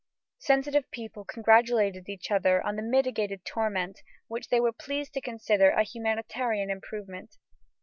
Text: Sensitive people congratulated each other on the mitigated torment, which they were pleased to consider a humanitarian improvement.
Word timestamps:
Sensitive 0.39 0.89
people 0.89 1.23
congratulated 1.23 2.09
each 2.09 2.31
other 2.31 2.59
on 2.65 2.75
the 2.75 2.81
mitigated 2.81 3.45
torment, 3.45 3.99
which 4.27 4.49
they 4.49 4.59
were 4.59 4.71
pleased 4.73 5.13
to 5.13 5.21
consider 5.21 5.69
a 5.69 5.83
humanitarian 5.83 6.71
improvement. 6.71 7.37